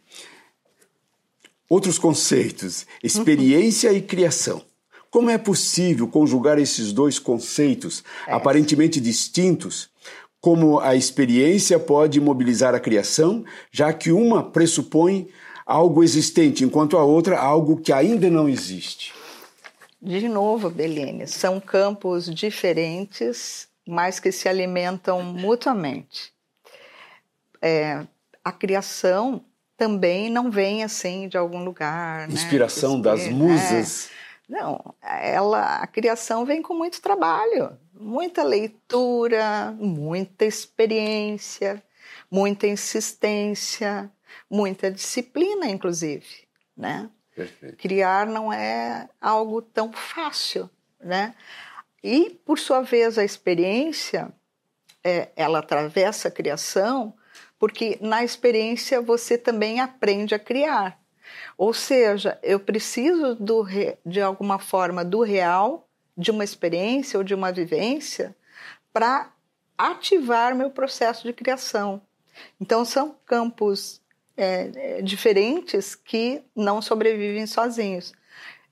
Outros 1.68 1.98
conceitos: 1.98 2.86
experiência 3.02 3.92
e 3.92 4.00
criação. 4.00 4.62
Como 5.10 5.30
é 5.30 5.38
possível 5.38 6.06
conjugar 6.08 6.58
esses 6.58 6.92
dois 6.92 7.18
conceitos, 7.18 8.04
é. 8.26 8.32
aparentemente 8.32 9.00
distintos? 9.00 9.88
Como 10.40 10.78
a 10.78 10.94
experiência 10.94 11.78
pode 11.78 12.20
mobilizar 12.20 12.74
a 12.74 12.80
criação, 12.80 13.44
já 13.72 13.92
que 13.92 14.12
uma 14.12 14.42
pressupõe 14.42 15.28
algo 15.64 16.04
existente, 16.04 16.62
enquanto 16.62 16.96
a 16.96 17.04
outra 17.04 17.38
algo 17.38 17.78
que 17.80 17.92
ainda 17.92 18.30
não 18.30 18.48
existe? 18.48 19.12
De 20.00 20.28
novo, 20.28 20.70
Beline, 20.70 21.26
são 21.26 21.58
campos 21.58 22.32
diferentes, 22.32 23.66
mas 23.84 24.20
que 24.20 24.30
se 24.30 24.48
alimentam 24.48 25.22
mutuamente. 25.22 26.32
É, 27.60 28.06
a 28.44 28.52
criação 28.52 29.42
também 29.76 30.30
não 30.30 30.50
vem 30.50 30.82
assim 30.82 31.28
de 31.28 31.36
algum 31.36 31.62
lugar. 31.64 32.28
Né? 32.28 32.34
Inspiração 32.34 32.96
né? 32.96 33.02
das 33.02 33.28
musas. 33.28 34.10
É. 34.10 34.16
Não, 34.48 34.94
ela, 35.02 35.76
a 35.76 35.86
criação 35.86 36.44
vem 36.44 36.62
com 36.62 36.72
muito 36.72 37.02
trabalho, 37.02 37.76
Muita 37.98 38.42
leitura, 38.42 39.74
muita 39.78 40.44
experiência, 40.44 41.82
muita 42.30 42.66
insistência, 42.66 44.10
muita 44.50 44.90
disciplina, 44.90 45.66
inclusive, 45.66 46.46
né? 46.76 47.08
Perfeito. 47.34 47.76
Criar 47.78 48.26
não 48.26 48.52
é 48.52 49.08
algo 49.18 49.62
tão 49.62 49.92
fácil, 49.92 50.68
né? 51.00 51.34
E, 52.04 52.38
por 52.44 52.58
sua 52.58 52.82
vez, 52.82 53.16
a 53.16 53.24
experiência, 53.24 54.30
é, 55.02 55.30
ela 55.34 55.60
atravessa 55.60 56.28
a 56.28 56.30
criação, 56.30 57.14
porque 57.58 57.98
na 58.00 58.22
experiência 58.24 59.00
você 59.00 59.38
também 59.38 59.80
aprende 59.80 60.34
a 60.34 60.38
criar. 60.38 60.98
Ou 61.56 61.72
seja, 61.72 62.38
eu 62.42 62.60
preciso 62.60 63.34
do, 63.34 63.66
de 64.04 64.20
alguma 64.20 64.58
forma 64.58 65.04
do 65.04 65.22
real, 65.22 65.88
de 66.16 66.30
uma 66.30 66.44
experiência 66.44 67.18
ou 67.18 67.24
de 67.24 67.34
uma 67.34 67.52
vivência, 67.52 68.34
para 68.92 69.32
ativar 69.76 70.54
meu 70.54 70.70
processo 70.70 71.26
de 71.26 71.32
criação. 71.32 72.00
Então, 72.60 72.84
são 72.84 73.16
campos 73.26 74.00
é, 74.36 74.70
é, 74.74 75.02
diferentes 75.02 75.94
que 75.94 76.42
não 76.54 76.80
sobrevivem 76.82 77.46
sozinhos. 77.46 78.12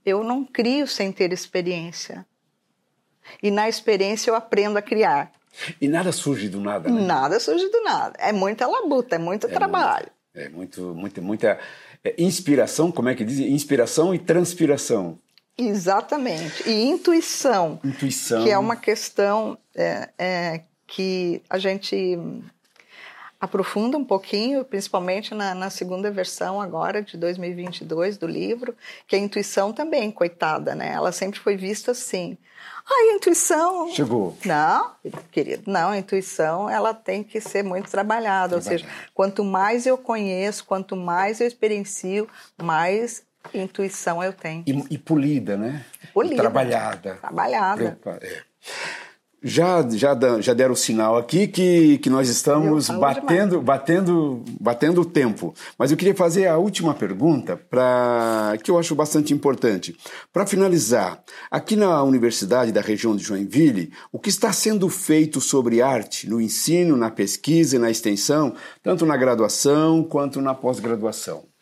Eu 0.05 0.23
não 0.23 0.45
crio 0.45 0.87
sem 0.87 1.11
ter 1.11 1.33
experiência. 1.33 2.27
E 3.43 3.51
na 3.51 3.69
experiência 3.69 4.31
eu 4.31 4.35
aprendo 4.35 4.79
a 4.79 4.83
criar. 4.83 5.33
E 5.81 5.89
nada 5.89 6.13
surge 6.13 6.49
do 6.49 6.61
nada, 6.61 6.91
né? 6.91 7.01
Nada 7.01 7.39
surge 7.41 7.69
do 7.69 7.83
nada. 7.83 8.15
É 8.19 8.33
muita 8.33 8.67
labuta, 8.67 9.17
é 9.17 9.19
muito 9.19 9.47
é 9.47 9.51
trabalho. 9.51 10.09
Muito, 10.35 10.47
é 10.47 10.49
muito, 10.49 10.95
muito, 10.95 11.23
muita 11.23 11.59
é, 12.03 12.15
inspiração, 12.19 12.91
como 12.91 13.09
é 13.09 13.15
que 13.15 13.25
diz? 13.25 13.39
Inspiração 13.39 14.15
e 14.15 14.19
transpiração. 14.19 15.19
Exatamente. 15.57 16.69
E 16.69 16.85
intuição. 16.85 17.79
Intuição. 17.85 18.43
Que 18.43 18.51
é 18.51 18.59
uma 18.59 18.77
questão 18.77 19.57
é, 19.75 20.11
é, 20.19 20.61
que 20.87 21.41
a 21.49 21.59
gente 21.59 22.19
aprofunda 23.45 23.97
um 23.97 24.05
pouquinho, 24.05 24.65
principalmente 24.65 25.35
na, 25.35 25.55
na, 25.55 25.71
segunda 25.71 26.11
versão 26.11 26.61
agora 26.61 27.03
de 27.03 27.17
2022 27.17 28.17
do 28.17 28.27
livro, 28.27 28.75
que 29.07 29.15
a 29.15 29.19
intuição 29.19 29.73
também, 29.73 30.11
coitada, 30.11 30.75
né? 30.75 30.93
Ela 30.93 31.13
sempre 31.13 31.39
foi 31.39 31.57
vista 31.57 31.93
assim. 31.93 32.37
Ah, 32.87 33.13
a 33.13 33.17
intuição. 33.17 33.91
Chegou. 33.93 34.37
Não, 34.45 34.93
querido, 35.31 35.71
não, 35.71 35.91
a 35.91 35.99
intuição 35.99 36.69
ela 36.69 36.93
tem 36.93 37.23
que 37.23 37.41
ser 37.41 37.63
muito 37.63 37.91
trabalhada. 37.91 38.57
Ou 38.57 38.63
seja, 38.63 38.87
quanto 39.15 39.45
mais 39.45 39.87
eu 39.87 39.97
conheço, 39.97 40.65
quanto 40.65 40.97
mais 40.97 41.41
eu 41.41 41.47
experiencio, 41.47 42.29
mais 42.63 43.23
intuição 43.53 44.23
eu 44.23 44.33
tenho. 44.33 44.65
E, 44.67 44.95
e 44.95 44.99
polida, 44.99 45.57
né? 45.57 45.85
Polida. 46.13 46.35
E 46.35 46.39
trabalhada. 46.39 47.15
Trabalhada. 47.21 47.99
É. 48.21 48.43
Já, 49.47 49.87
já, 49.91 50.17
já 50.41 50.55
deram 50.55 50.73
o 50.73 50.77
sinal 50.77 51.19
aqui 51.19 51.47
que, 51.47 51.99
que 51.99 52.09
nós 52.09 52.31
estamos 52.31 52.89
batendo, 52.89 53.61
batendo, 53.61 54.43
batendo 54.59 55.03
o 55.03 55.05
tempo. 55.05 55.53
Mas 55.79 55.91
eu 55.91 55.99
queria 55.99 56.15
fazer 56.15 56.47
a 56.47 56.57
última 56.57 56.95
pergunta, 56.95 57.55
pra, 57.55 58.57
que 58.65 58.71
eu 58.71 58.79
acho 58.79 58.95
bastante 58.95 59.35
importante. 59.35 59.95
Para 60.33 60.47
finalizar, 60.47 61.23
aqui 61.51 61.77
na 61.77 62.03
Universidade 62.03 62.73
da 62.73 62.81
região 62.81 63.15
de 63.15 63.23
Joinville, 63.23 63.93
o 64.11 64.19
que 64.19 64.31
está 64.31 64.51
sendo 64.51 64.89
feito 64.89 65.43
sobre 65.43 65.83
arte 65.83 66.27
no 66.27 66.41
ensino, 66.41 66.97
na 66.97 67.11
pesquisa 67.11 67.77
e 67.77 67.79
na 67.79 67.91
extensão, 67.91 68.55
tanto 68.83 69.05
na 69.05 69.15
graduação 69.15 70.03
quanto 70.03 70.41
na 70.41 70.55
pós-graduação? 70.55 71.54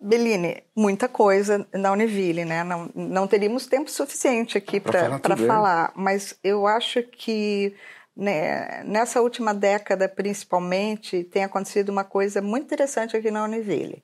Beline, 0.00 0.62
muita 0.74 1.08
coisa 1.08 1.66
na 1.74 1.92
Univille, 1.92 2.44
né? 2.44 2.64
Não, 2.64 2.90
não 2.94 3.26
teríamos 3.26 3.66
tempo 3.66 3.90
suficiente 3.90 4.56
aqui 4.56 4.80
para 4.80 5.18
falar, 5.18 5.36
falar, 5.36 5.92
mas 5.94 6.38
eu 6.42 6.66
acho 6.66 7.02
que 7.02 7.76
né, 8.16 8.82
nessa 8.84 9.20
última 9.20 9.54
década, 9.54 10.08
principalmente, 10.08 11.24
tem 11.24 11.44
acontecido 11.44 11.90
uma 11.90 12.04
coisa 12.04 12.40
muito 12.40 12.64
interessante 12.64 13.16
aqui 13.16 13.30
na 13.30 13.44
Univille. 13.44 14.02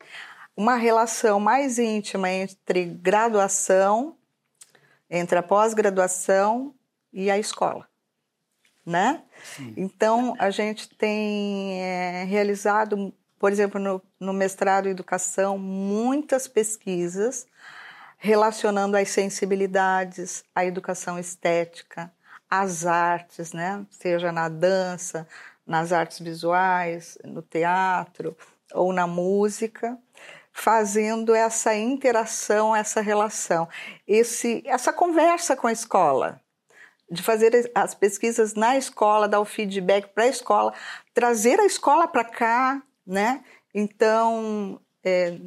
Uma 0.56 0.76
relação 0.76 1.40
mais 1.40 1.78
íntima 1.78 2.30
entre 2.30 2.84
graduação, 2.84 4.16
entre 5.08 5.38
a 5.38 5.42
pós-graduação 5.42 6.74
e 7.12 7.30
a 7.30 7.38
escola, 7.38 7.86
né? 8.84 9.22
Sim. 9.42 9.74
Então, 9.76 10.34
a 10.38 10.50
gente 10.50 10.88
tem 10.88 11.82
é, 11.82 12.24
realizado 12.24 13.14
por 13.38 13.52
exemplo, 13.52 13.80
no, 13.80 14.02
no 14.18 14.32
mestrado 14.32 14.86
em 14.86 14.90
educação, 14.90 15.58
muitas 15.58 16.48
pesquisas 16.48 17.46
relacionando 18.18 18.96
as 18.96 19.10
sensibilidades, 19.10 20.44
a 20.54 20.64
educação 20.64 21.18
estética, 21.18 22.10
as 22.50 22.86
artes, 22.86 23.52
né? 23.52 23.84
seja 23.90 24.32
na 24.32 24.48
dança, 24.48 25.26
nas 25.66 25.92
artes 25.92 26.20
visuais, 26.20 27.18
no 27.24 27.42
teatro 27.42 28.36
ou 28.72 28.92
na 28.92 29.06
música, 29.06 29.98
fazendo 30.52 31.34
essa 31.34 31.74
interação, 31.74 32.74
essa 32.74 33.00
relação, 33.00 33.68
esse, 34.08 34.62
essa 34.64 34.92
conversa 34.92 35.54
com 35.54 35.66
a 35.66 35.72
escola, 35.72 36.40
de 37.10 37.22
fazer 37.22 37.70
as 37.74 37.94
pesquisas 37.94 38.54
na 38.54 38.76
escola, 38.76 39.28
dar 39.28 39.40
o 39.40 39.44
feedback 39.44 40.08
para 40.08 40.24
a 40.24 40.28
escola, 40.28 40.72
trazer 41.12 41.60
a 41.60 41.66
escola 41.66 42.08
para 42.08 42.24
cá, 42.24 42.82
né? 43.06 43.44
Então, 43.74 44.80
é, 45.04 45.38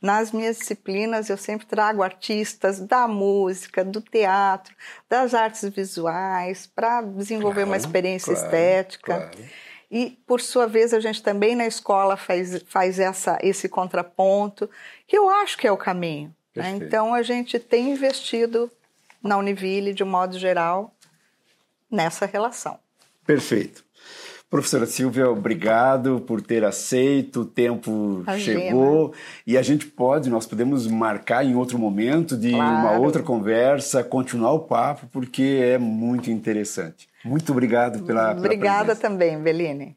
nas 0.00 0.32
minhas 0.32 0.58
disciplinas 0.58 1.30
eu 1.30 1.36
sempre 1.36 1.66
trago 1.66 2.02
artistas 2.02 2.80
da 2.80 3.06
música, 3.06 3.84
do 3.84 4.00
teatro, 4.00 4.74
das 5.08 5.34
artes 5.34 5.68
visuais, 5.68 6.66
para 6.66 7.02
desenvolver 7.02 7.62
claro, 7.62 7.70
uma 7.70 7.76
experiência 7.76 8.32
claro, 8.32 8.46
estética. 8.46 9.30
Claro. 9.30 9.48
E, 9.90 10.18
por 10.26 10.40
sua 10.40 10.66
vez, 10.66 10.94
a 10.94 11.00
gente 11.00 11.22
também 11.22 11.54
na 11.54 11.66
escola 11.66 12.16
faz, 12.16 12.62
faz 12.66 12.98
essa, 12.98 13.38
esse 13.42 13.68
contraponto, 13.68 14.68
que 15.06 15.16
eu 15.16 15.28
acho 15.28 15.58
que 15.58 15.66
é 15.66 15.70
o 15.70 15.76
caminho. 15.76 16.34
Né? 16.56 16.70
Então, 16.70 17.12
a 17.12 17.22
gente 17.22 17.58
tem 17.58 17.92
investido 17.92 18.70
na 19.22 19.36
Univille, 19.36 19.92
de 19.92 20.02
um 20.02 20.06
modo 20.06 20.38
geral, 20.38 20.94
nessa 21.90 22.24
relação. 22.24 22.78
Perfeito. 23.26 23.84
Professora 24.52 24.84
Silvia, 24.84 25.30
obrigado 25.30 26.20
por 26.26 26.42
ter 26.42 26.62
aceito, 26.62 27.40
o 27.40 27.44
tempo 27.46 28.22
chegou 28.36 29.14
e 29.46 29.56
a 29.56 29.62
gente 29.62 29.86
pode, 29.86 30.28
nós 30.28 30.44
podemos 30.44 30.86
marcar 30.86 31.42
em 31.42 31.54
outro 31.54 31.78
momento 31.78 32.36
de 32.36 32.50
claro. 32.50 32.86
uma 32.86 32.98
outra 32.98 33.22
conversa, 33.22 34.04
continuar 34.04 34.52
o 34.52 34.60
papo, 34.60 35.06
porque 35.10 35.58
é 35.62 35.78
muito 35.78 36.30
interessante. 36.30 37.08
Muito 37.24 37.50
obrigado 37.50 38.04
pela, 38.04 38.32
Obrigada 38.32 38.94
também, 38.94 39.38
Beline. 39.38 39.96